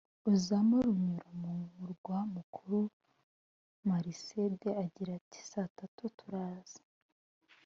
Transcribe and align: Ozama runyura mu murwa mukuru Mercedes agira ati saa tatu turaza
Ozama 0.31 0.75
runyura 0.87 1.29
mu 1.41 1.51
murwa 1.75 2.17
mukuru 2.35 2.79
Mercedes 3.87 4.75
agira 4.83 5.11
ati 5.19 5.39
saa 5.49 5.73
tatu 5.77 6.03
turaza 6.17 6.79